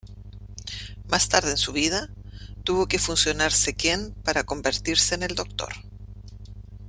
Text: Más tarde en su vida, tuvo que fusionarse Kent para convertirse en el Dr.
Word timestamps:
Más 1.09 1.29
tarde 1.29 1.51
en 1.51 1.57
su 1.57 1.73
vida, 1.73 2.09
tuvo 2.63 2.87
que 2.87 2.97
fusionarse 2.97 3.75
Kent 3.75 4.17
para 4.23 4.45
convertirse 4.45 5.13
en 5.13 5.21
el 5.21 5.35
Dr. 5.35 5.71